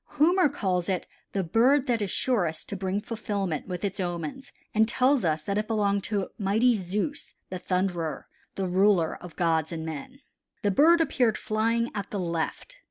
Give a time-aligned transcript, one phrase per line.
[0.17, 4.87] Homer calls it the bird that is surest to bring fulfillment with its omens and
[4.87, 8.25] tells us that it belonged to mighty Zeus the thunderer,
[8.55, 10.21] the ruler of gods and men.
[10.63, 12.77] The bird appeared flying at the left.